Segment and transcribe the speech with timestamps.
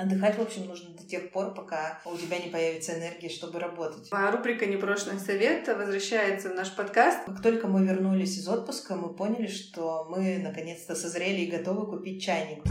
[0.00, 4.08] Отдыхать, в общем, нужно до тех пор, пока у тебя не появится энергия, чтобы работать.
[4.10, 7.26] А рубрика «Непрошенный совет» возвращается в наш подкаст.
[7.26, 12.22] Как только мы вернулись из отпуска, мы поняли, что мы наконец-то созрели и готовы купить
[12.22, 12.62] чайник.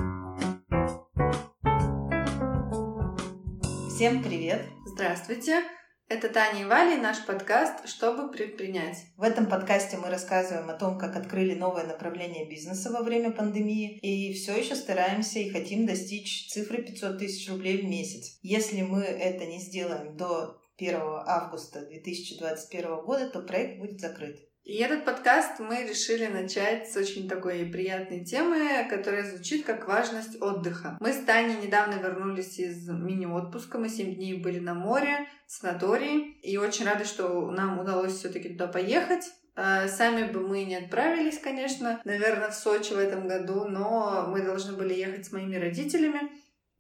[3.93, 4.64] Всем привет!
[4.88, 5.61] Здравствуйте!
[6.10, 8.98] Это Таня и Валя наш подкаст «Чтобы предпринять».
[9.16, 14.00] В этом подкасте мы рассказываем о том, как открыли новое направление бизнеса во время пандемии
[14.00, 18.39] и все еще стараемся и хотим достичь цифры 500 тысяч рублей в месяц.
[18.42, 20.96] Если мы это не сделаем до 1
[21.28, 24.49] августа 2021 года, то проект будет закрыт.
[24.63, 30.39] И этот подкаст мы решили начать с очень такой приятной темы, которая звучит как важность
[30.41, 30.97] отдыха.
[30.99, 36.39] Мы с Таней недавно вернулись из мини-отпуска, мы 7 дней были на море, в санатории,
[36.41, 39.25] и очень рады, что нам удалось все таки туда поехать.
[39.55, 44.44] А, сами бы мы не отправились, конечно, наверное, в Сочи в этом году, но мы
[44.44, 46.31] должны были ехать с моими родителями.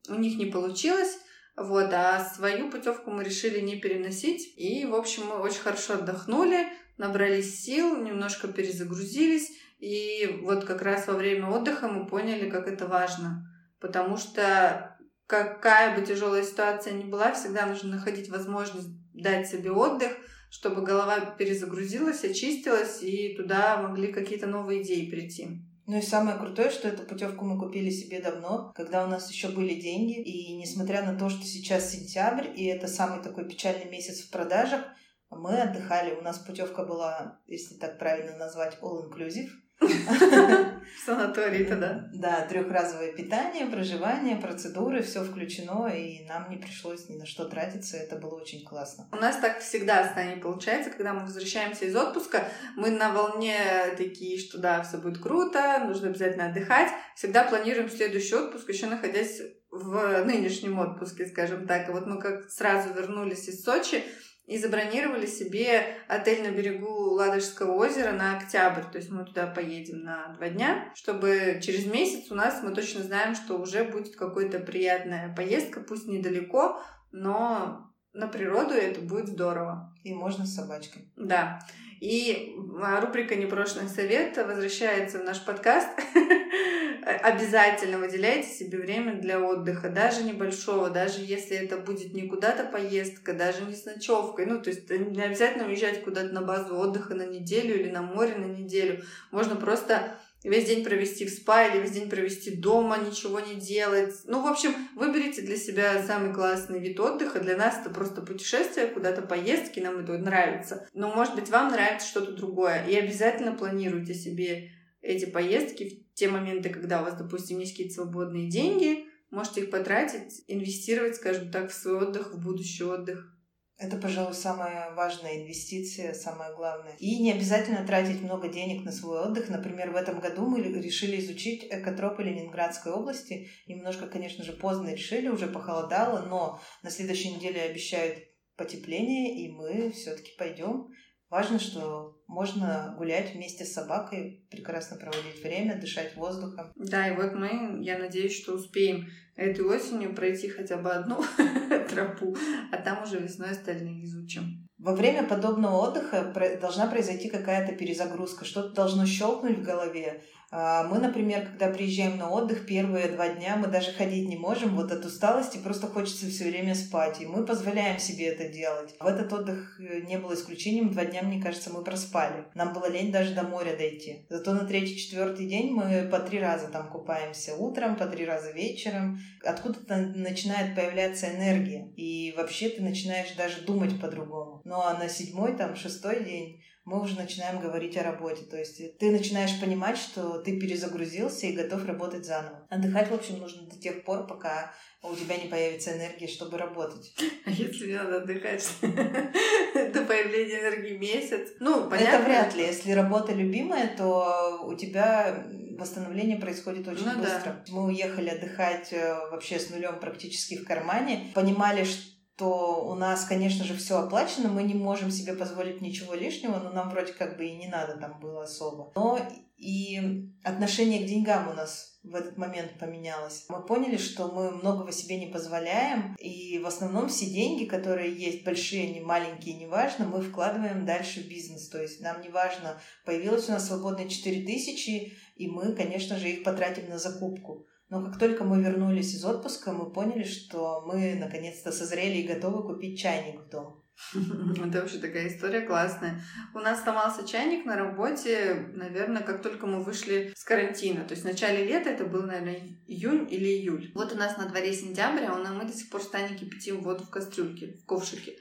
[0.07, 1.17] У них не получилось.
[1.57, 4.53] Вот, а свою путевку мы решили не переносить.
[4.55, 6.67] И, в общем, мы очень хорошо отдохнули
[6.99, 9.49] набрались сил, немножко перезагрузились.
[9.79, 13.49] И вот как раз во время отдыха мы поняли, как это важно.
[13.79, 20.11] Потому что какая бы тяжелая ситуация ни была, всегда нужно находить возможность дать себе отдых,
[20.51, 25.47] чтобы голова перезагрузилась, очистилась, и туда могли какие-то новые идеи прийти.
[25.85, 29.47] Ну и самое крутое, что эту путевку мы купили себе давно, когда у нас еще
[29.47, 30.21] были деньги.
[30.21, 34.81] И несмотря на то, что сейчас сентябрь, и это самый такой печальный месяц в продажах,
[35.29, 39.49] мы отдыхали, у нас путевка была, если так правильно назвать, all-inclusive.
[39.79, 42.09] В санатории тогда.
[42.13, 47.95] Да, трехразовое питание, проживание, процедуры, все включено, и нам не пришлось ни на что тратиться,
[47.95, 49.07] это было очень классно.
[49.11, 52.43] У нас так всегда с Таней получается, когда мы возвращаемся из отпуска,
[52.75, 53.55] мы на волне
[53.97, 56.89] такие, что да, все будет круто, нужно обязательно отдыхать.
[57.15, 61.87] Всегда планируем следующий отпуск, еще находясь в нынешнем отпуске, скажем так.
[61.87, 64.03] И вот мы как сразу вернулись из Сочи,
[64.49, 68.81] и забронировали себе отель на берегу Ладожского озера на октябрь.
[68.91, 73.03] То есть мы туда поедем на два дня, чтобы через месяц у нас мы точно
[73.03, 79.95] знаем, что уже будет какая-то приятная поездка, пусть недалеко, но на природу это будет здорово.
[80.03, 81.11] И можно с собачкой.
[81.15, 81.59] Да.
[81.99, 85.89] И а, рубрика «Непрошенный совет» возвращается в наш подкаст.
[87.23, 93.33] Обязательно выделяйте себе время для отдыха, даже небольшого, даже если это будет не куда-то поездка,
[93.33, 94.45] даже не с ночевкой.
[94.45, 98.35] Ну, то есть не обязательно уезжать куда-то на базу отдыха на неделю или на море
[98.35, 99.03] на неделю.
[99.31, 104.13] Можно просто весь день провести в спа или весь день провести дома, ничего не делать.
[104.25, 107.39] Ну, в общем, выберите для себя самый классный вид отдыха.
[107.39, 110.87] Для нас это просто путешествие, куда-то поездки, нам это нравится.
[110.93, 112.85] Но, может быть, вам нравится что-то другое.
[112.87, 117.95] И обязательно планируйте себе эти поездки в те моменты, когда у вас, допустим, есть какие-то
[117.95, 123.33] свободные деньги, можете их потратить, инвестировать, скажем так, в свой отдых, в будущий отдых.
[123.79, 126.97] Это, пожалуй, самая важная инвестиция, самое главное.
[126.99, 129.47] И не обязательно тратить много денег на свой отдых.
[129.47, 133.47] Например, в этом году мы решили изучить экотропы Ленинградской области.
[133.67, 138.19] Немножко, конечно же, поздно решили, уже похолодало, но на следующей неделе обещают
[138.57, 140.89] потепление, и мы все-таки пойдем.
[141.29, 146.71] Важно, что можно гулять вместе с собакой, прекрасно проводить время, дышать воздухом.
[146.75, 151.23] Да, и вот мы, я надеюсь, что успеем этой осенью пройти хотя бы одну
[151.89, 152.37] тропу,
[152.71, 154.67] а там уже весной остальные изучим.
[154.77, 156.31] Во время подобного отдыха
[156.61, 162.65] должна произойти какая-то перезагрузка, что-то должно щелкнуть в голове, мы, например, когда приезжаем на отдых,
[162.65, 166.73] первые два дня мы даже ходить не можем, вот от усталости просто хочется все время
[166.73, 168.95] спать, и мы позволяем себе это делать.
[168.99, 172.45] В этот отдых э, не было исключением, два дня, мне кажется, мы проспали.
[172.55, 174.25] Нам было лень даже до моря дойти.
[174.29, 179.19] Зато на третий-четвертый день мы по три раза там купаемся утром, по три раза вечером.
[179.43, 184.61] Откуда-то начинает появляться энергия, и вообще ты начинаешь даже думать по-другому.
[184.65, 188.43] Ну а на седьмой, там, шестой день мы уже начинаем говорить о работе.
[188.45, 192.65] То есть ты начинаешь понимать, что ты перезагрузился и готов работать заново.
[192.69, 194.73] Отдыхать, в общем, нужно до тех пор, пока
[195.03, 197.15] у тебя не появится энергия, чтобы работать.
[197.45, 201.49] А если не надо отдыхать до появления энергии месяц?
[201.59, 202.15] Ну, понятно.
[202.15, 202.63] Это вряд ли.
[202.63, 205.47] Если работа любимая, то у тебя
[205.77, 207.43] восстановление происходит очень ну, быстро.
[207.43, 207.63] Да.
[207.69, 211.31] Мы уехали отдыхать э, вообще с нулем практически в кармане.
[211.33, 216.13] Понимали, что то у нас, конечно же, все оплачено, мы не можем себе позволить ничего
[216.13, 218.93] лишнего, но нам вроде как бы и не надо там было особо.
[218.95, 219.19] Но
[219.57, 223.45] и отношение к деньгам у нас в этот момент поменялось.
[223.49, 228.45] Мы поняли, что мы многого себе не позволяем, и в основном все деньги, которые есть,
[228.45, 231.67] большие, не маленькие, неважно, мы вкладываем дальше в бизнес.
[231.67, 236.29] То есть нам не важно, появилось у нас свободные 4 тысячи, и мы, конечно же,
[236.29, 237.65] их потратим на закупку.
[237.89, 242.63] Но как только мы вернулись из отпуска, мы поняли, что мы наконец-то созрели и готовы
[242.63, 243.83] купить чайник в дом.
[244.13, 246.21] Это вообще такая история классная.
[246.53, 251.03] У нас сломался чайник на работе, наверное, как только мы вышли с карантина.
[251.03, 253.91] То есть в начале лета, это был, наверное, июнь или июль.
[253.95, 257.09] Вот у нас на дворе сентябрь, а мы до сих пор станем кипятим воду в
[257.09, 258.37] кастрюльке, в ковшике.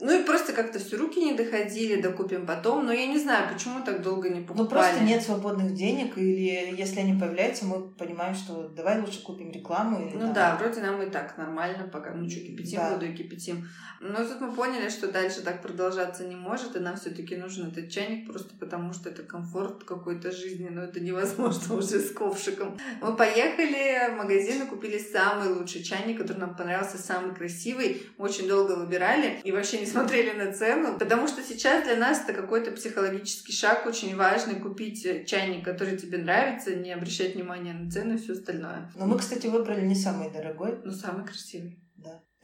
[0.00, 2.84] Ну и просто как-то все руки не доходили, докупим потом.
[2.84, 4.62] Но я не знаю, почему так долго не покупали.
[4.62, 9.50] Ну просто нет свободных денег, или если они появляются, мы понимаем, что давай лучше купим
[9.50, 10.06] рекламу.
[10.06, 10.34] Или, ну там...
[10.34, 12.12] да, вроде нам и так нормально пока.
[12.12, 12.92] Ну что, кипятим да.
[12.92, 13.68] воду и кипятим.
[14.00, 17.88] Но тут мы поняли, что дальше так продолжаться не может, и нам все-таки нужен этот
[17.90, 22.78] чайник просто потому, что это комфорт какой-то жизни, но это невозможно уже с ковшиком.
[23.00, 28.02] Мы поехали в магазин и купили самый лучший чайник, который нам понравился, самый красивый.
[28.18, 32.32] Очень долго выбирали и вообще не смотрели на цену, потому что сейчас для нас это
[32.32, 38.14] какой-то психологический шаг очень важный купить чайник, который тебе нравится, не обращать внимания на цену
[38.14, 38.90] и все остальное.
[38.94, 40.78] Но мы, кстати, выбрали не самый дорогой.
[40.84, 41.80] Но самый красивый.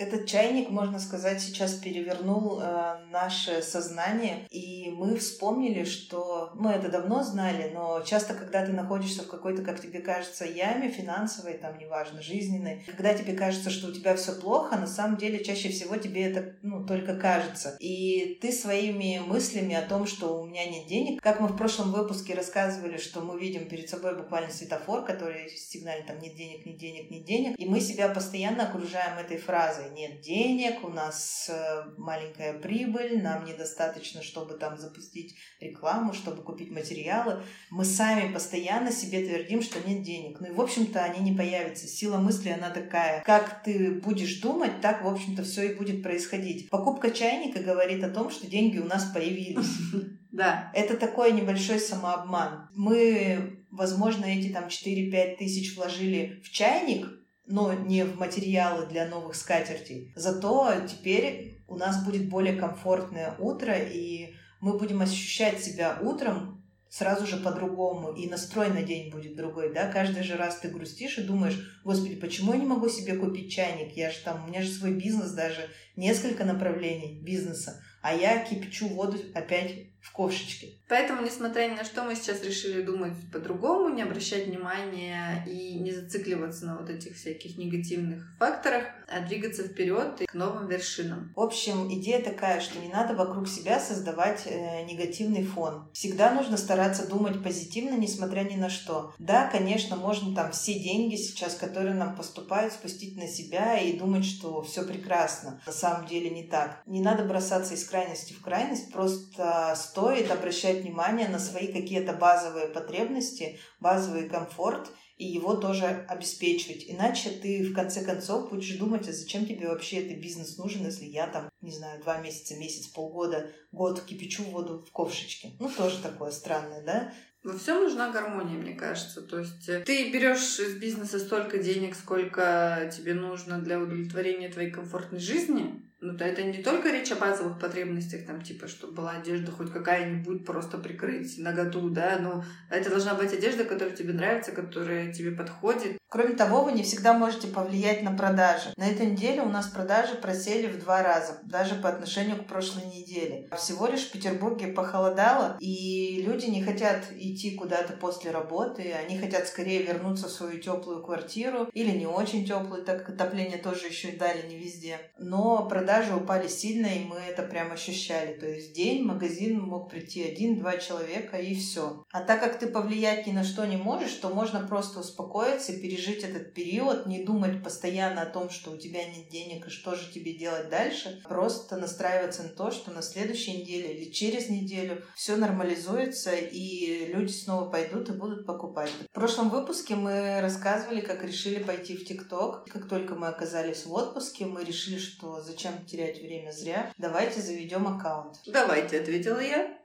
[0.02, 6.88] Этот чайник, можно сказать, сейчас перевернул э, наше сознание, и мы вспомнили, что мы это
[6.90, 11.78] давно знали, но часто, когда ты находишься в какой-то, как тебе кажется, яме финансовой, там,
[11.78, 15.96] неважно, жизненной, когда тебе кажется, что у тебя все плохо, на самом деле чаще всего
[15.96, 17.76] тебе это ну, только кажется.
[17.78, 21.92] И ты своими мыслями о том, что у меня нет денег, как мы в прошлом
[21.92, 26.76] выпуске рассказывали, что мы видим перед собой буквально светофор, который сигналит там нет денег, нет
[26.76, 31.84] денег, нет денег, и мы себя постоянно окружаем этой фразой нет денег, у нас э,
[31.98, 37.42] маленькая прибыль, нам недостаточно, чтобы там запустить рекламу, чтобы купить материалы.
[37.70, 40.40] Мы сами постоянно себе твердим, что нет денег.
[40.40, 41.86] Ну и, в общем-то, они не появятся.
[41.86, 43.22] Сила мысли, она такая.
[43.22, 46.70] Как ты будешь думать, так, в общем-то, все и будет происходить.
[46.70, 49.66] Покупка чайника говорит о том, что деньги у нас появились.
[50.32, 50.70] Да.
[50.72, 52.70] Это такой небольшой самообман.
[52.74, 57.06] Мы, возможно, эти там 4-5 тысяч вложили в чайник,
[57.46, 60.12] но не в материалы для новых скатертей.
[60.16, 66.62] Зато теперь у нас будет более комфортное утро, и мы будем ощущать себя утром
[66.92, 71.16] сразу же по-другому, и настрой на день будет другой, да, каждый же раз ты грустишь
[71.16, 74.60] и думаешь, господи, почему я не могу себе купить чайник, я же там, у меня
[74.60, 80.68] же свой бизнес даже, несколько направлений бизнеса, а я кипячу воду опять в ковшечке.
[80.88, 85.92] Поэтому, несмотря ни на что, мы сейчас решили думать по-другому, не обращать внимания и не
[85.92, 91.32] зацикливаться на вот этих всяких негативных факторах, а двигаться вперед и к новым вершинам.
[91.36, 95.88] В общем, идея такая, что не надо вокруг себя создавать э, негативный фон.
[95.92, 99.14] Всегда нужно стараться думать позитивно, несмотря ни на что.
[99.18, 104.24] Да, конечно, можно там все деньги сейчас, которые нам поступают, спустить на себя и думать,
[104.24, 105.60] что все прекрасно.
[105.66, 106.82] На самом деле не так.
[106.86, 112.68] Не надо бросаться из крайности в крайность, просто стоит обращать внимание на свои какие-то базовые
[112.68, 116.84] потребности, базовый комфорт и его тоже обеспечивать.
[116.88, 121.04] Иначе ты в конце концов будешь думать, а зачем тебе вообще этот бизнес нужен, если
[121.04, 125.50] я там, не знаю, два месяца, месяц, полгода, год кипячу воду в ковшечке.
[125.60, 127.12] Ну, тоже такое странное, да?
[127.44, 129.20] Во всем нужна гармония, мне кажется.
[129.20, 134.70] То есть э, ты берешь из бизнеса столько денег, сколько тебе нужно для удовлетворения твоей
[134.70, 139.12] комфортной жизни, ну, то это не только речь о базовых потребностях, там, типа, чтобы была
[139.12, 144.50] одежда хоть какая-нибудь, просто прикрыть наготу, да, но это должна быть одежда, которая тебе нравится,
[144.50, 145.98] которая тебе подходит.
[146.08, 148.74] Кроме того, вы не всегда можете повлиять на продажи.
[148.76, 152.84] На этой неделе у нас продажи просели в два раза, даже по отношению к прошлой
[152.84, 153.48] неделе.
[153.56, 159.46] Всего лишь в Петербурге похолодало, и люди не хотят идти куда-то после работы, они хотят
[159.46, 164.08] скорее вернуться в свою теплую квартиру или не очень теплую, так как отопление тоже еще
[164.08, 164.98] и дали не везде.
[165.16, 168.34] Но продажи упали сильно, и мы это прям ощущали.
[168.34, 172.04] То есть в день в магазин мог прийти один-два человека, и все.
[172.12, 176.24] А так как ты повлиять ни на что не можешь, то можно просто успокоиться пережить
[176.24, 180.12] этот период, не думать постоянно о том, что у тебя нет денег и что же
[180.12, 181.20] тебе делать дальше.
[181.28, 187.32] Просто настраиваться на то, что на следующей неделе или через неделю все нормализуется и люди
[187.32, 188.90] снова пойдут и будут покупать.
[189.10, 192.64] В прошлом выпуске мы рассказывали, как решили пойти в ТикТок.
[192.66, 196.92] Как только мы оказались в отпуске, мы решили, что зачем терять время зря.
[196.98, 198.36] Давайте заведем аккаунт.
[198.46, 199.78] Давайте, ответила я.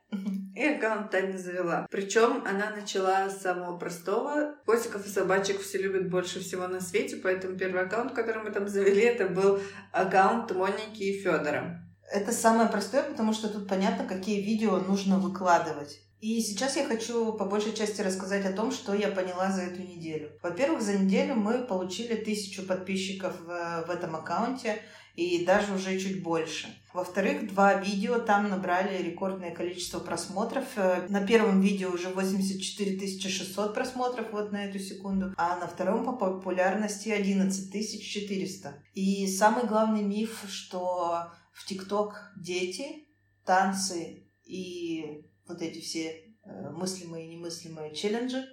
[0.56, 1.86] И аккаунт Таня завела.
[1.92, 4.56] Причем она начала с самого простого.
[4.66, 8.68] Котиков и собачек все любят больше всего на свете, поэтому первый аккаунт, который мы там
[8.68, 9.60] завели, это был
[9.92, 11.84] аккаунт Моники и Федора.
[12.12, 16.00] Это самое простое, потому что тут понятно, какие видео нужно выкладывать.
[16.20, 19.82] И сейчас я хочу по большей части рассказать о том, что я поняла за эту
[19.82, 20.32] неделю.
[20.42, 24.82] Во-первых, за неделю мы получили тысячу подписчиков в, в этом аккаунте
[25.18, 26.68] и даже уже чуть больше.
[26.94, 30.66] Во-вторых, два видео там набрали рекордное количество просмотров.
[30.76, 36.06] Э, на первом видео уже 84 600 просмотров вот на эту секунду, а на втором
[36.06, 38.84] по популярности 11 400.
[38.94, 43.08] И самый главный миф, что в ТикТок дети,
[43.44, 48.46] танцы и вот эти все э, мыслимые и немыслимые челленджи,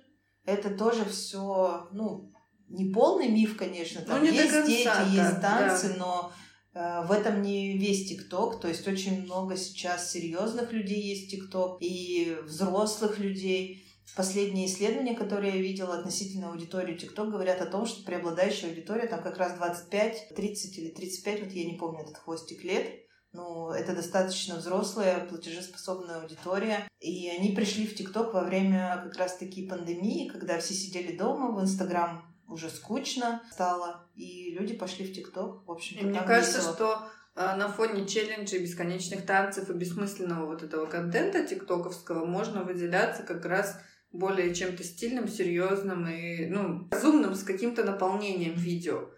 [0.47, 2.33] это тоже все, ну,
[2.69, 5.97] не полный миф, конечно, там ну, есть конца, дети, да, есть танцы, да.
[5.99, 6.33] но
[6.75, 12.37] в этом не весь ТикТок, то есть очень много сейчас серьезных людей есть ТикТok и
[12.45, 13.87] взрослых людей.
[14.17, 19.23] Последние исследования, которые я видела относительно аудитории ТикТок, говорят о том, что преобладающая аудитория там
[19.23, 23.05] как раз 25, 30 или 35, вот я не помню этот хвостик лет,
[23.35, 26.89] ну, это достаточно взрослая, платежеспособная аудитория.
[27.01, 31.61] И они пришли в ТикТок во время как раз-таки пандемии, когда все сидели дома, в
[31.61, 35.67] Инстаграм уже скучно стало, и люди пошли в ТикТок.
[35.67, 36.75] В общем Мне кажется, весело.
[36.75, 43.23] что а, на фоне челленджей, бесконечных танцев и бессмысленного вот этого контента тиктоковского можно выделяться
[43.23, 43.77] как раз
[44.13, 49.11] более чем-то стильным, серьезным и ну, разумным с каким-то наполнением видео.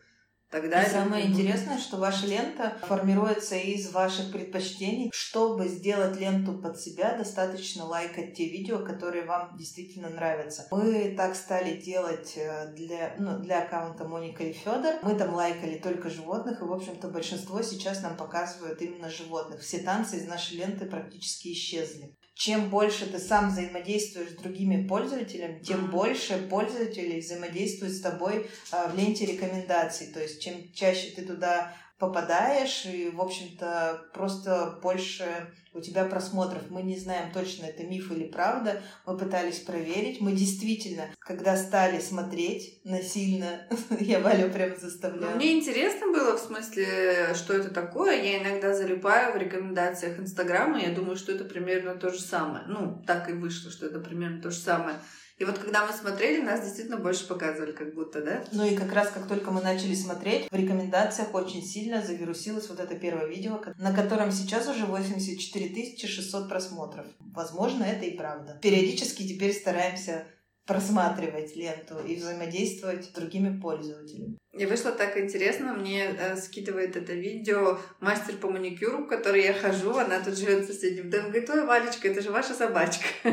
[0.50, 1.34] Тогда и самое будет...
[1.34, 5.10] интересное, что ваша лента формируется из ваших предпочтений.
[5.12, 10.66] Чтобы сделать ленту под себя, достаточно лайкать те видео, которые вам действительно нравятся.
[10.70, 14.94] Мы так стали делать э, для, ну, для аккаунта Моника и Федор.
[15.02, 19.62] Мы там лайкали только животных, и, в общем-то, большинство сейчас нам показывают именно животных.
[19.62, 25.58] Все танцы из нашей ленты практически исчезли чем больше ты сам взаимодействуешь с другими пользователями,
[25.60, 25.90] тем mm-hmm.
[25.90, 30.08] больше пользователей взаимодействуют с тобой а, в ленте рекомендаций.
[30.08, 35.24] То есть чем чаще ты туда попадаешь, и, в общем-то, просто больше
[35.72, 36.62] у тебя просмотров.
[36.70, 38.82] Мы не знаем точно, это миф или правда.
[39.04, 40.20] Мы пытались проверить.
[40.20, 43.66] Мы действительно, когда стали смотреть насильно,
[44.00, 45.32] я Валю прям заставляю.
[45.32, 48.22] Ну, мне интересно было, в смысле, что это такое.
[48.22, 52.64] Я иногда залипаю в рекомендациях Инстаграма, я думаю, что это примерно то же самое.
[52.66, 54.96] Ну, так и вышло, что это примерно то же самое.
[55.38, 58.44] И вот когда мы смотрели, нас действительно больше показывали, как будто, да?
[58.52, 62.80] Ну и как раз как только мы начали смотреть, в рекомендациях очень сильно завирусилось вот
[62.80, 67.06] это первое видео, на котором сейчас уже 84 600 просмотров.
[67.20, 68.58] Возможно, это и правда.
[68.62, 70.24] Периодически теперь стараемся
[70.66, 74.36] просматривать ленту и взаимодействовать с другими пользователями.
[74.52, 79.52] И вышло так интересно, мне э, скидывает это видео мастер по маникюру, к которой я
[79.52, 83.06] хожу, она тут живет в соседнем доме, говорит, ой, Валечка, это же ваша собачка.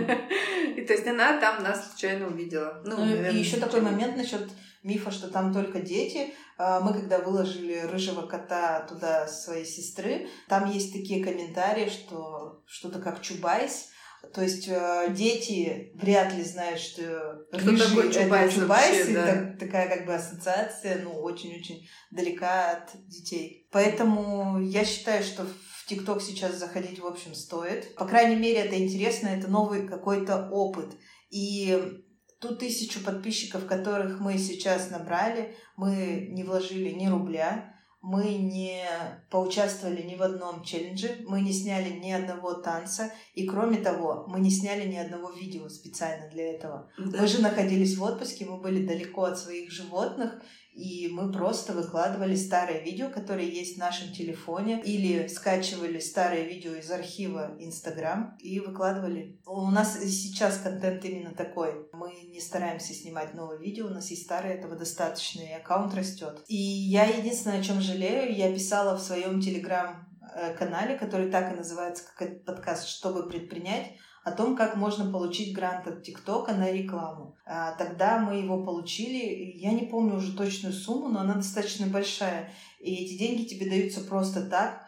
[0.75, 2.81] И то есть она там нас случайно увидела.
[2.85, 4.47] Ну, ну наверное, и еще такой момент насчет
[4.83, 6.33] мифа, что там только дети.
[6.57, 12.99] А, мы когда выложили рыжего кота туда своей сестры, там есть такие комментарии, что что-то
[12.99, 13.89] как Чубайс,
[14.33, 19.11] то есть э, дети вряд ли знают, что Кто рыжий такой Чубайс, это Чубайс вообще,
[19.11, 19.25] и да.
[19.25, 23.67] так, такая как бы ассоциация, ну, очень-очень далека от детей.
[23.71, 27.93] Поэтому я считаю, что в ТикТок сейчас заходить, в общем, стоит.
[27.95, 30.95] По крайней мере, это интересно, это новый какой-то опыт.
[31.29, 32.01] И
[32.39, 37.72] ту тысячу подписчиков, которых мы сейчас набрали, мы не вложили ни рубля
[38.03, 38.83] мы не
[39.29, 44.41] поучаствовали ни в одном челлендже, мы не сняли ни одного танца, и кроме того, мы
[44.41, 46.91] не сняли ни одного видео специально для этого.
[46.97, 47.21] Да.
[47.21, 50.41] Мы же находились в отпуске, мы были далеко от своих животных,
[50.73, 56.73] и мы просто выкладывали старые видео, которые есть в нашем телефоне, или скачивали старые видео
[56.73, 59.39] из архива Инстаграм и выкладывали.
[59.45, 61.87] У нас сейчас контент именно такой.
[61.93, 66.43] Мы не стараемся снимать новые видео, у нас есть старые, этого достаточно, и аккаунт растет.
[66.47, 70.07] И я единственное, о чем жалею, я писала в своем телеграм
[70.57, 75.85] канале, который так и называется, как подкаст «Чтобы предпринять», о том, как можно получить грант
[75.87, 77.35] от ТикТока на рекламу.
[77.45, 82.51] А, тогда мы его получили, я не помню уже точную сумму, но она достаточно большая.
[82.79, 84.81] И эти деньги тебе даются просто так,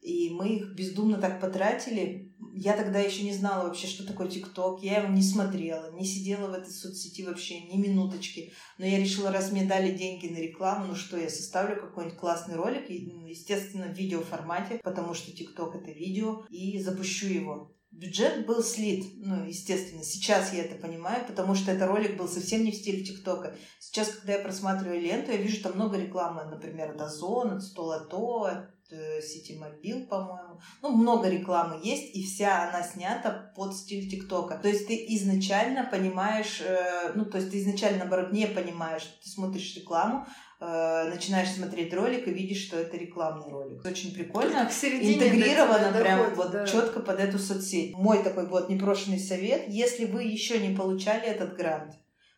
[0.00, 2.32] и мы их бездумно так потратили.
[2.54, 4.82] Я тогда еще не знала вообще, что такое ТикТок.
[4.82, 8.52] Я его не смотрела, не сидела в этой соцсети вообще ни минуточки.
[8.78, 12.54] Но я решила, раз мне дали деньги на рекламу, ну что, я составлю какой-нибудь классный
[12.54, 18.62] ролик, ну, естественно, в видеоформате, потому что ТикТок это видео, и запущу его бюджет был
[18.62, 19.06] слит.
[19.16, 23.04] Ну, естественно, сейчас я это понимаю, потому что этот ролик был совсем не в стиле
[23.04, 23.56] ТикТока.
[23.80, 28.44] Сейчас, когда я просматриваю ленту, я вижу там много рекламы, например, от Озон, от Столото,
[28.44, 28.76] от
[29.24, 30.60] Сити Мобил, по-моему.
[30.82, 34.58] Ну, много рекламы есть, и вся она снята под стиль ТикТока.
[34.58, 39.28] То есть ты изначально понимаешь, э, ну, то есть ты изначально, наоборот, не понимаешь, ты
[39.28, 40.26] смотришь рекламу,
[40.60, 43.84] э, начинаешь смотреть ролик и видишь, что это рекламный ролик.
[43.84, 44.68] Очень прикольно.
[44.68, 46.66] Интегрировано прям доходит, вот да.
[46.66, 47.94] четко под эту соцсеть.
[47.94, 51.94] Мой такой вот непрошенный совет, если вы еще не получали этот грант,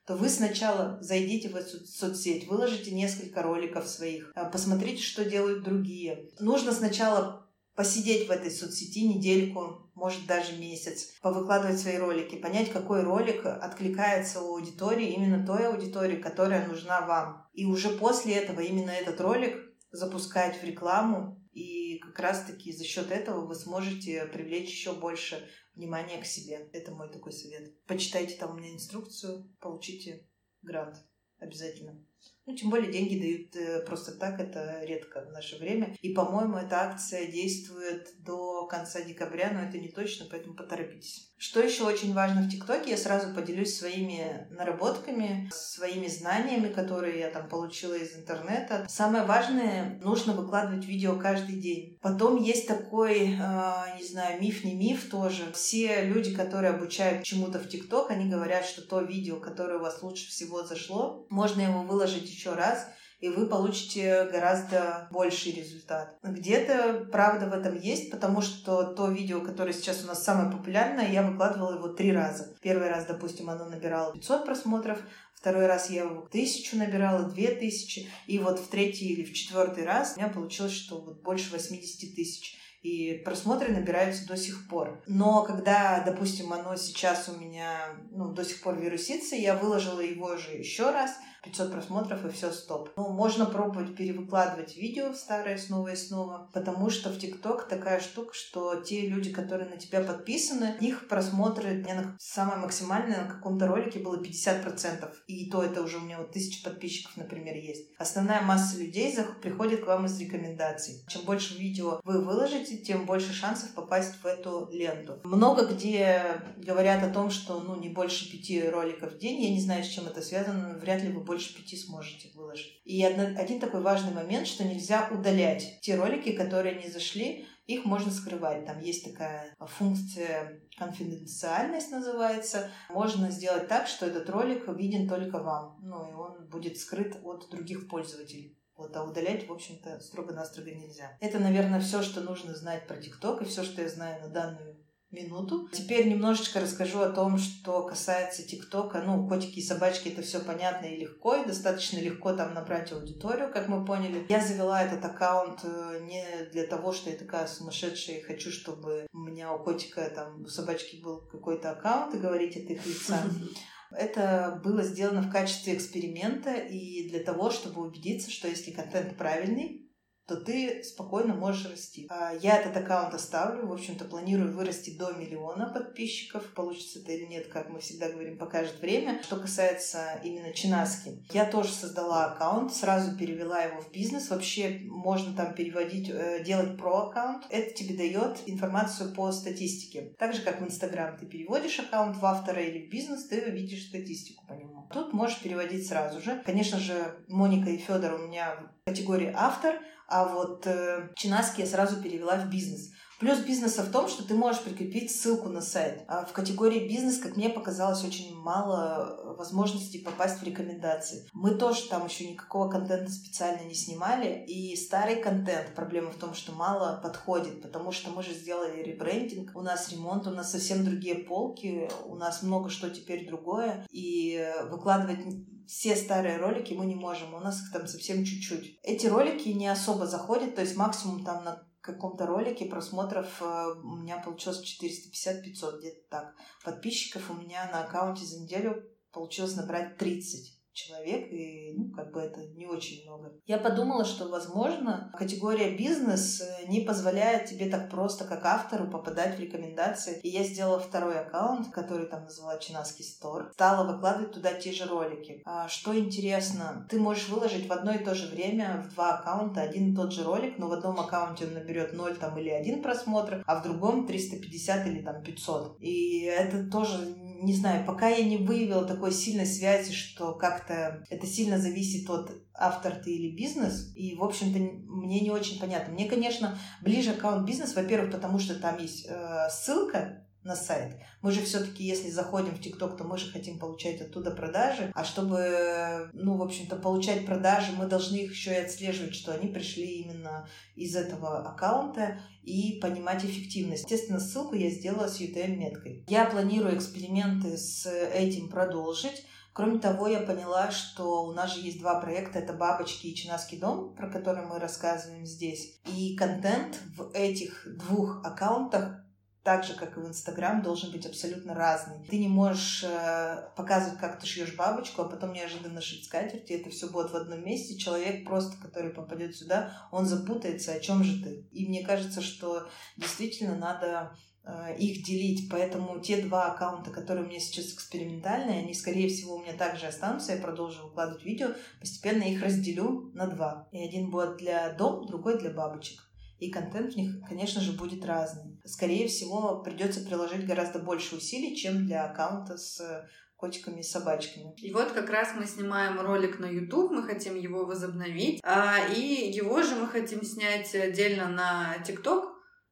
[0.06, 5.64] то вы сначала зайдите в эту соцсеть, выложите несколько роликов своих, а, посмотрите, что делают
[5.64, 6.30] другие.
[6.40, 7.47] Нужно сначала
[7.78, 14.42] посидеть в этой соцсети недельку, может даже месяц, повыкладывать свои ролики, понять, какой ролик откликается
[14.42, 17.46] у аудитории, именно той аудитории, которая нужна вам.
[17.52, 19.54] И уже после этого именно этот ролик
[19.92, 26.20] запускать в рекламу, и как раз-таки за счет этого вы сможете привлечь еще больше внимания
[26.20, 26.68] к себе.
[26.72, 27.80] Это мой такой совет.
[27.86, 30.26] Почитайте там у меня инструкцию, получите
[30.62, 30.96] грант
[31.38, 32.04] обязательно.
[32.48, 35.94] Ну, тем более деньги дают э, просто так, это редко в наше время.
[36.00, 41.30] И, по-моему, эта акция действует до конца декабря, но это не точно, поэтому поторопитесь.
[41.36, 47.28] Что еще очень важно в ТикТоке, я сразу поделюсь своими наработками, своими знаниями, которые я
[47.28, 48.86] там получила из интернета.
[48.88, 51.98] Самое важное, нужно выкладывать видео каждый день.
[52.00, 55.52] Потом есть такой, э, не знаю, миф, не миф тоже.
[55.52, 60.02] Все люди, которые обучают чему-то в ТикТок, они говорят, что то видео, которое у вас
[60.02, 62.86] лучше всего зашло, можно его выложить еще раз,
[63.20, 66.16] и вы получите гораздо больший результат.
[66.22, 71.10] Где-то правда в этом есть, потому что то видео, которое сейчас у нас самое популярное,
[71.10, 72.56] я выкладывала его три раза.
[72.62, 75.00] Первый раз, допустим, оно набирало 500 просмотров,
[75.34, 79.84] второй раз я его тысячу набирала, две тысячи, и вот в третий или в четвертый
[79.84, 85.02] раз у меня получилось, что вот больше 80 тысяч и просмотры набираются до сих пор.
[85.06, 90.36] Но когда, допустим, оно сейчас у меня ну, до сих пор вирусится, я выложила его
[90.36, 91.10] же еще раз,
[91.44, 92.90] 500 просмотров и все, стоп.
[92.96, 98.34] Ну, можно пробовать перевыкладывать видео старое снова и снова, потому что в ТикТок такая штука,
[98.34, 103.66] что те люди, которые на тебя подписаны, их просмотры, у меня самое максимальное на каком-то
[103.66, 105.12] ролике было 50%.
[105.26, 107.90] И то это уже у меня вот тысяча подписчиков, например, есть.
[107.98, 111.04] Основная масса людей приходит к вам из рекомендаций.
[111.08, 115.20] Чем больше видео вы выложите, тем больше шансов попасть в эту ленту.
[115.24, 119.42] Много где говорят о том, что ну, не больше пяти роликов в день.
[119.42, 120.78] Я не знаю, с чем это связано.
[120.78, 122.80] Вряд ли вы больше пяти сможете выложить.
[122.84, 128.10] И один такой важный момент, что нельзя удалять те ролики, которые не зашли, их можно
[128.10, 128.64] скрывать.
[128.64, 132.70] Там есть такая функция конфиденциальность называется.
[132.88, 135.78] Можно сделать так, что этот ролик виден только вам.
[135.82, 138.58] Ну и он будет скрыт от других пользователей.
[138.74, 141.16] Вот, а удалять, в общем-то, строго-настрого нельзя.
[141.20, 144.76] Это, наверное, все, что нужно знать про ТикТок и все, что я знаю на данную
[145.10, 145.68] минуту.
[145.72, 149.02] Теперь немножечко расскажу о том, что касается ТикТока.
[149.02, 153.50] Ну, котики и собачки это все понятно и легко, и достаточно легко там набрать аудиторию,
[153.52, 154.26] как мы поняли.
[154.28, 159.06] Я завела этот аккаунт э, не для того, что я такая сумасшедшая и хочу, чтобы
[159.12, 163.22] у меня у котика там, у собачки был какой-то аккаунт и говорить от их лица.
[163.90, 169.87] Это было сделано в качестве эксперимента и для того, чтобы убедиться, что если контент правильный,
[170.28, 172.06] то ты спокойно можешь расти.
[172.10, 176.52] А, Я этот аккаунт оставлю, в общем-то, планирую вырасти до миллиона подписчиков.
[176.52, 179.22] Получится это или нет, как мы всегда говорим, покажет время.
[179.22, 184.28] Что касается именно Чинаски, я тоже создала аккаунт, сразу перевела его в бизнес.
[184.28, 187.46] Вообще можно там переводить, э, делать про аккаунт.
[187.48, 190.14] Это тебе дает информацию по статистике.
[190.18, 193.86] Так же, как в Инстаграм ты переводишь аккаунт в автора или в бизнес, ты видишь
[193.86, 194.77] статистику по нему.
[194.92, 196.42] Тут можешь переводить сразу же.
[196.44, 201.66] Конечно же, Моника и Федор у меня в категории автор, а вот э, Чинаски я
[201.66, 202.92] сразу перевела в бизнес.
[203.18, 206.04] Плюс бизнеса в том, что ты можешь прикрепить ссылку на сайт.
[206.06, 211.28] А в категории бизнес, как мне показалось, очень мало возможностей попасть в рекомендации.
[211.32, 214.44] Мы тоже там еще никакого контента специально не снимали.
[214.46, 219.56] И старый контент, проблема в том, что мало подходит, потому что мы же сделали ребрендинг,
[219.56, 223.84] у нас ремонт, у нас совсем другие полки, у нас много что теперь другое.
[223.90, 225.18] И выкладывать
[225.66, 228.78] все старые ролики мы не можем, у нас их там совсем чуть-чуть.
[228.82, 233.96] Эти ролики не особо заходят, то есть максимум там на каком-то ролике просмотров э, у
[233.96, 236.34] меня получилось 450-500, где-то так.
[236.64, 242.20] Подписчиков у меня на аккаунте за неделю получилось набрать 30 человек, и ну, как бы
[242.20, 243.32] это не очень много.
[243.46, 249.36] Я подумала, что, возможно, категория бизнес э, не позволяет тебе так просто, как автору, попадать
[249.36, 250.20] в рекомендации.
[250.22, 253.50] И я сделала второй аккаунт, который там назвала Чинаский Стор.
[253.54, 255.42] Стала выкладывать туда те же ролики.
[255.44, 259.62] А, что интересно, ты можешь выложить в одно и то же время в два аккаунта
[259.62, 262.82] один и тот же ролик, но в одном аккаунте он наберет 0 там, или один
[262.82, 265.76] просмотр, а в другом 350 или там 500.
[265.80, 266.98] И это тоже
[267.40, 272.32] не знаю, пока я не выявила такой сильной связи, что как-то это сильно зависит от
[272.52, 273.92] автор ты или бизнес.
[273.94, 275.94] И, в общем-то, мне не очень понятно.
[275.94, 280.96] Мне, конечно, ближе аккаунт бизнес, во-первых, потому что там есть э, ссылка на сайт.
[281.20, 284.90] Мы же все-таки, если заходим в ТикТок, то мы же хотим получать оттуда продажи.
[284.94, 289.48] А чтобы, ну, в общем-то, получать продажи, мы должны их еще и отслеживать, что они
[289.48, 293.84] пришли именно из этого аккаунта и понимать эффективность.
[293.84, 296.04] Естественно, ссылку я сделала с UTM-меткой.
[296.08, 299.24] Я планирую эксперименты с этим продолжить.
[299.52, 302.38] Кроме того, я поняла, что у нас же есть два проекта.
[302.38, 305.80] Это «Бабочки» и «Чинаский дом», про которые мы рассказываем здесь.
[305.84, 309.04] И контент в этих двух аккаунтах
[309.48, 312.04] так же, как и в Инстаграм, должен быть абсолютно разный.
[312.06, 316.54] Ты не можешь э, показывать, как ты шьешь бабочку, а потом неожиданно шить скатерть, и
[316.54, 317.78] это все будет в одном месте.
[317.78, 321.48] Человек просто, который попадет сюда, он запутается, о чем же ты.
[321.50, 325.48] И мне кажется, что действительно надо э, их делить.
[325.50, 329.86] Поэтому те два аккаунта, которые у меня сейчас экспериментальные, они, скорее всего, у меня также
[329.86, 330.34] останутся.
[330.34, 331.54] Я продолжу выкладывать видео.
[331.80, 333.66] Постепенно их разделю на два.
[333.72, 336.07] И один будет для дом, другой для бабочек
[336.38, 338.58] и контент в них, конечно же, будет разный.
[338.64, 343.06] Скорее всего, придется приложить гораздо больше усилий, чем для аккаунта с
[343.38, 344.52] котиками и собачками.
[344.60, 349.30] И вот как раз мы снимаем ролик на YouTube, мы хотим его возобновить, а, и
[349.30, 352.24] его же мы хотим снять отдельно на TikTok,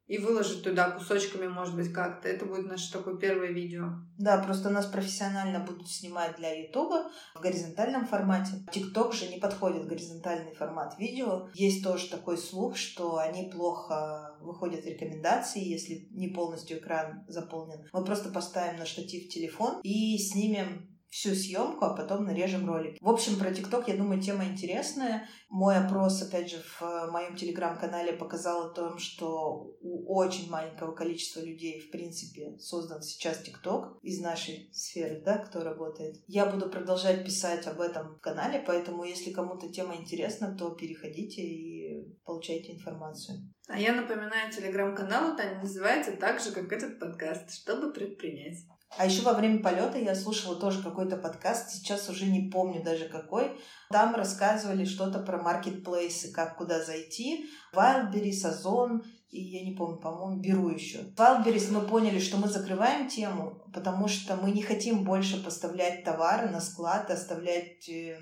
[0.07, 2.29] и выложить туда кусочками, может быть, как-то.
[2.29, 3.91] Это будет наше такое первое видео.
[4.19, 8.65] Да, просто нас профессионально будут снимать для Ютуба в горизонтальном формате.
[8.71, 11.49] ТикТок же не подходит горизонтальный формат видео.
[11.55, 17.89] Есть тоже такой слух, что они плохо выходят в рекомендации, если не полностью экран заполнен.
[17.93, 22.97] Мы просто поставим на штатив телефон и снимем всю съемку, а потом нарежем ролик.
[23.01, 25.29] В общем, про ТикТок, я думаю, тема интересная.
[25.49, 31.41] Мой опрос, опять же, в моем телеграм-канале показал о том, что у очень маленького количества
[31.41, 36.17] людей, в принципе, создан сейчас ТикТок из нашей сферы, да, кто работает.
[36.27, 41.43] Я буду продолжать писать об этом в канале, поэтому если кому-то тема интересна, то переходите
[41.43, 43.53] и получайте информацию.
[43.69, 48.59] А я напоминаю, телеграм-канал Таня называется так же, как этот подкаст, чтобы предпринять.
[48.97, 53.09] А еще во время полета я слушала тоже какой-то подкаст, сейчас уже не помню даже
[53.09, 53.61] какой.
[53.91, 57.47] Там рассказывали что-то про маркетплейсы, как куда зайти.
[57.75, 59.03] Wildberries, Озон
[59.37, 60.99] и я не помню, по-моему, Беру еще.
[61.17, 66.49] Wildberries мы поняли, что мы закрываем тему, потому что мы не хотим больше поставлять товары
[66.49, 68.19] на склад, оставлять э,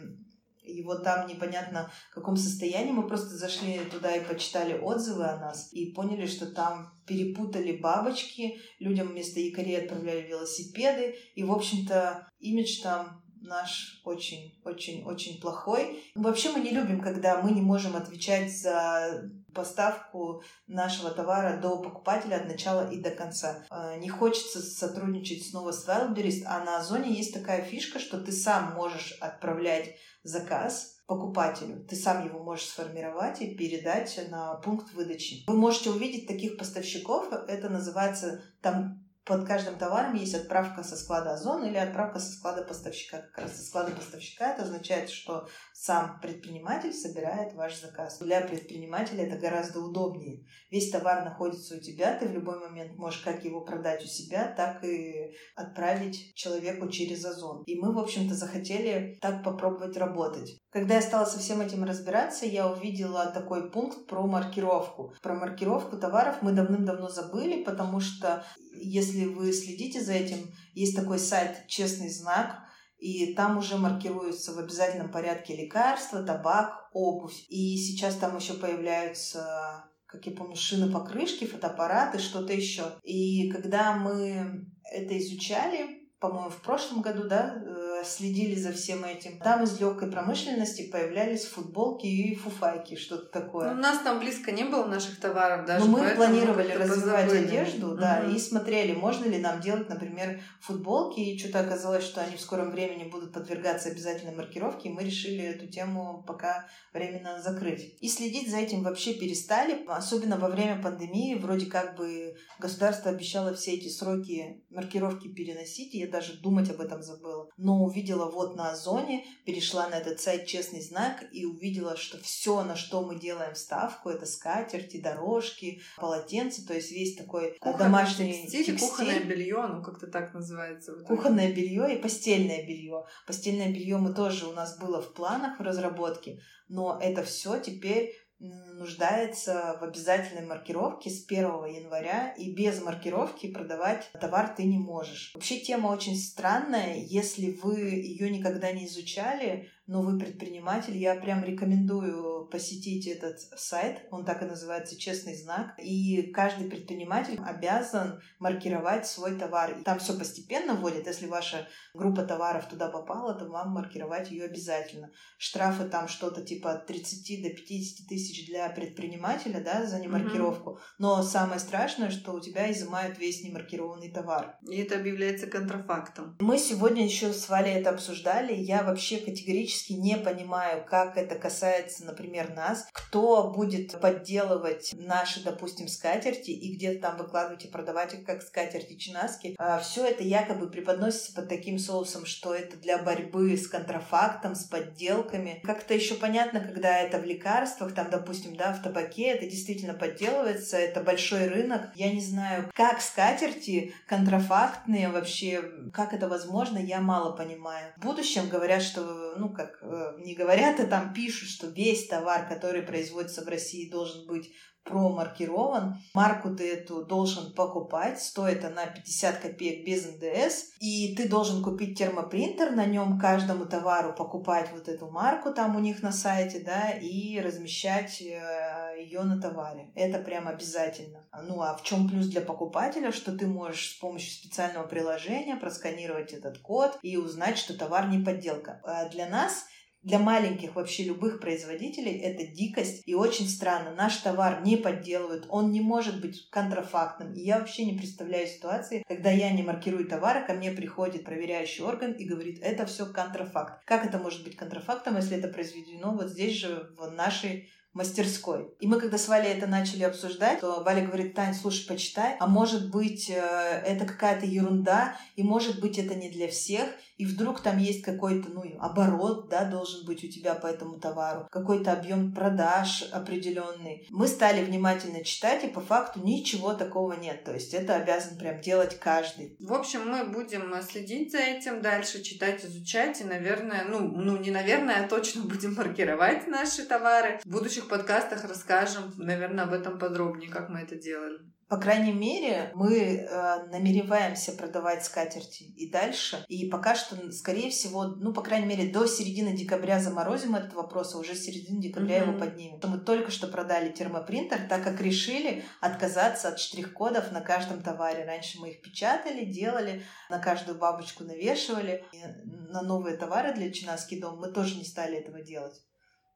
[0.64, 2.92] его там непонятно в каком состоянии.
[2.92, 8.58] Мы просто зашли туда и почитали отзывы о нас и поняли, что там перепутали бабочки,
[8.78, 16.02] людям вместо якорей отправляли велосипеды, и, в общем-то, имидж там наш очень-очень-очень плохой.
[16.14, 22.36] Вообще мы не любим, когда мы не можем отвечать за поставку нашего товара до покупателя
[22.36, 23.64] от начала и до конца.
[23.70, 28.32] А, не хочется сотрудничать снова с Wildberries, а на Озоне есть такая фишка, что ты
[28.32, 31.84] сам можешь отправлять заказ покупателю.
[31.86, 35.44] Ты сам его можешь сформировать и передать на пункт выдачи.
[35.46, 41.32] Вы можете увидеть таких поставщиков, это называется там под каждым товаром есть отправка со склада
[41.32, 43.18] Озон или отправка со склада поставщика.
[43.18, 48.18] Как раз со склада поставщика это означает, что сам предприниматель собирает ваш заказ.
[48.18, 50.44] Для предпринимателя это гораздо удобнее.
[50.70, 54.52] Весь товар находится у тебя, ты в любой момент можешь как его продать у себя,
[54.56, 57.62] так и отправить человеку через Озон.
[57.64, 60.58] И мы, в общем-то, захотели так попробовать работать.
[60.70, 65.14] Когда я стала со всем этим разбираться, я увидела такой пункт про маркировку.
[65.22, 71.18] Про маркировку товаров мы давным-давно забыли, потому что если вы следите за этим, есть такой
[71.18, 72.60] сайт «Честный знак»,
[72.98, 77.44] и там уже маркируются в обязательном порядке лекарства, табак, обувь.
[77.48, 82.84] И сейчас там еще появляются, как я помню, шины покрышки, фотоаппараты, что-то еще.
[83.02, 87.62] И когда мы это изучали, по-моему, в прошлом году, да,
[88.04, 89.38] следили за всем этим.
[89.38, 93.70] Там из легкой промышленности появлялись футболки и фуфайки, что-то такое.
[93.72, 95.84] Ну, у нас там близко не было наших товаров даже.
[95.84, 97.46] Но мы планировали развивать позабыли.
[97.46, 98.34] одежду, да, угу.
[98.34, 102.70] и смотрели, можно ли нам делать, например, футболки, и что-то оказалось, что они в скором
[102.70, 107.96] времени будут подвергаться обязательной маркировке, и мы решили эту тему пока временно закрыть.
[108.00, 113.54] И следить за этим вообще перестали, особенно во время пандемии, вроде как бы государство обещало
[113.54, 117.48] все эти сроки маркировки переносить, и я даже думать об этом забыла.
[117.56, 122.64] Но увидела вот на Озоне, перешла на этот сайт «Честный знак» и увидела, что все,
[122.64, 128.32] на что мы делаем ставку, это скатерти, дорожки, полотенца, то есть весь такой Кухонный домашний
[128.42, 128.88] текстиль, текстиль.
[128.88, 130.94] Кухонное белье, ну как-то так называется.
[131.06, 133.04] Кухонное белье и постельное белье.
[133.26, 138.12] Постельное белье мы тоже у нас было в планах в разработке, но это все теперь
[138.38, 145.32] нуждается в обязательной маркировке с 1 января, и без маркировки продавать товар ты не можешь.
[145.34, 146.96] Вообще тема очень странная.
[146.96, 154.06] Если вы ее никогда не изучали, но вы предприниматель, я прям рекомендую посетить этот сайт,
[154.10, 159.76] он так и называется «Честный знак», и каждый предприниматель обязан маркировать свой товар.
[159.84, 165.10] Там все постепенно вводит, если ваша группа товаров туда попала, то вам маркировать ее обязательно.
[165.36, 170.70] Штрафы там что-то типа от 30 до 50 тысяч для предпринимателя, да, за немаркировку.
[170.70, 170.94] Mm-hmm.
[170.98, 174.56] Но самое страшное, что у тебя изымают весь немаркированный товар.
[174.66, 176.36] И это объявляется контрафактом.
[176.40, 178.54] Мы сегодня еще с Валей это обсуждали.
[178.54, 182.86] Я вообще категорически не понимаю, как это касается, например, нас.
[182.92, 188.96] Кто будет подделывать наши, допустим, скатерти и где-то там выкладывать и продавать их как скатерти
[188.96, 189.54] чинаски.
[189.58, 194.64] А, Все это якобы преподносится под таким соусом, что это для борьбы с контрафактом, с
[194.64, 195.60] подделками.
[195.64, 200.76] Как-то еще понятно, когда это в лекарствах, там, допустим, да, в табаке, это действительно подделывается,
[200.76, 201.90] это большой рынок.
[201.94, 207.92] Я не знаю, как скатерти контрафактные вообще, как это возможно, я мало понимаю.
[207.96, 212.48] В будущем говорят, что, ну, как э, не говорят, а там пишут, что весь товар,
[212.48, 214.52] который производится в России, должен быть
[214.84, 215.98] промаркирован.
[216.14, 218.20] Марку ты эту должен покупать.
[218.20, 220.72] Стоит она 50 копеек без НДС.
[220.80, 225.80] И ты должен купить термопринтер, на нем каждому товару покупать вот эту марку там у
[225.80, 229.90] них на сайте, да, и размещать э, ее на товаре.
[229.94, 231.24] Это прям обязательно.
[231.42, 236.32] Ну а в чем плюс для покупателя, что ты можешь с помощью специального приложения просканировать
[236.32, 238.80] этот код и узнать, что товар не подделка.
[238.84, 239.66] А для нас
[240.04, 243.94] для маленьких вообще любых производителей это дикость и очень странно.
[243.94, 247.32] Наш товар не подделывают, он не может быть контрафактным.
[247.32, 251.82] И я вообще не представляю ситуации, когда я не маркирую товары, ко мне приходит проверяющий
[251.82, 253.82] орган и говорит, это все контрафакт.
[253.84, 258.74] Как это может быть контрафактом, если это произведено вот здесь же в нашей мастерской.
[258.80, 262.48] И мы когда с Валей это начали обсуждать, то Валя говорит, Тань, слушай, почитай, а
[262.48, 267.60] может быть э, это какая-то ерунда, и может быть это не для всех, и вдруг
[267.60, 272.32] там есть какой-то, ну, оборот, да, должен быть у тебя по этому товару, какой-то объем
[272.32, 274.06] продаж определенный.
[274.10, 277.44] Мы стали внимательно читать, и по факту ничего такого нет.
[277.44, 279.56] То есть это обязан прям делать каждый.
[279.60, 284.50] В общем, мы будем следить за этим дальше, читать, изучать, и, наверное, ну, ну не
[284.50, 287.40] наверное, а точно будем маркировать наши товары.
[287.44, 291.53] В будущих подкастах расскажем, наверное, об этом подробнее, как мы это делали.
[291.74, 296.44] По крайней мере, мы э, намереваемся продавать скатерти и дальше.
[296.46, 301.16] И пока что, скорее всего, ну, по крайней мере, до середины декабря заморозим этот вопрос,
[301.16, 302.28] а уже с середины декабря mm-hmm.
[302.28, 302.80] его поднимем.
[302.80, 308.24] Мы только что продали термопринтер, так как решили отказаться от штрих-кодов на каждом товаре.
[308.24, 312.04] Раньше мы их печатали, делали, на каждую бабочку навешивали.
[312.12, 312.22] И
[312.70, 315.82] на новые товары для Чинаский дом мы тоже не стали этого делать.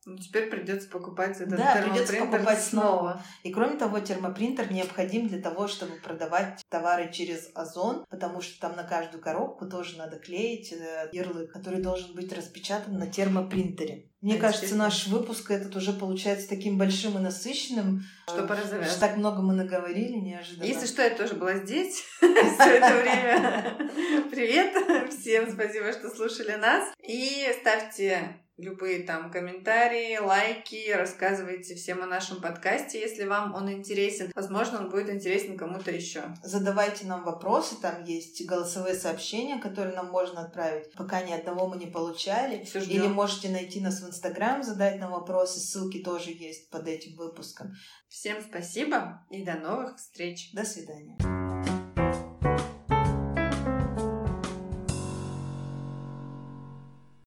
[0.08, 3.22] Ну, теперь придется покупать этот да, придется покупать снова.
[3.42, 8.74] И кроме того, термопринтер необходим для того, чтобы продавать товары через Озон, потому что там
[8.74, 14.06] на каждую коробку тоже надо клеить э, ярлык, который должен быть распечатан на термопринтере.
[14.22, 18.02] Мне а кажется, наш выпуск этот уже получается таким большим и насыщенным.
[18.28, 18.90] Что пора завязывать.
[18.90, 20.64] Что так много мы наговорили неожиданно.
[20.64, 23.76] Если что, я тоже была здесь все это время.
[24.30, 25.12] Привет!
[25.12, 26.94] Всем спасибо, что слушали нас.
[27.06, 34.32] И ставьте любые там комментарии, лайки, рассказывайте всем о нашем подкасте, если вам он интересен.
[34.34, 36.24] Возможно, он будет интересен кому-то еще.
[36.42, 40.92] Задавайте нам вопросы, там есть голосовые сообщения, которые нам можно отправить.
[40.94, 42.64] Пока ни одного мы не получали.
[42.64, 47.16] Все Или можете найти нас в Инстаграм, задать нам вопросы, ссылки тоже есть под этим
[47.16, 47.72] выпуском.
[48.08, 50.52] Всем спасибо и до новых встреч.
[50.52, 51.47] До свидания.